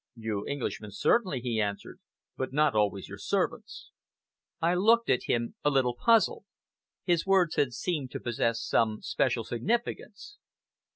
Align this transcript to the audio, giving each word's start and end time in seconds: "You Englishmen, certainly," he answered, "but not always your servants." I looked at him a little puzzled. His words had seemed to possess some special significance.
"You 0.15 0.47
Englishmen, 0.47 0.89
certainly," 0.89 1.41
he 1.41 1.61
answered, 1.61 1.99
"but 2.35 2.51
not 2.51 2.73
always 2.73 3.07
your 3.07 3.19
servants." 3.19 3.91
I 4.59 4.73
looked 4.73 5.11
at 5.11 5.25
him 5.25 5.53
a 5.63 5.69
little 5.69 5.95
puzzled. 5.95 6.45
His 7.03 7.27
words 7.27 7.53
had 7.53 7.71
seemed 7.71 8.09
to 8.13 8.19
possess 8.19 8.59
some 8.59 9.03
special 9.03 9.43
significance. 9.43 10.37